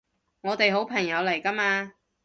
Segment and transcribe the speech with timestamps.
[0.41, 1.93] 我哋好朋友嚟㗎嘛